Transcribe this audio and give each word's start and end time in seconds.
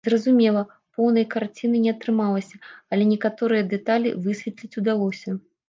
Зразумела, 0.07 0.61
поўнай 0.99 1.25
карціны 1.35 1.77
не 1.85 1.91
атрымалася, 1.97 2.57
але 2.91 3.03
некаторыя 3.13 3.69
дэталі 3.77 4.17
высветліць 4.27 4.77
удалося. 4.85 5.39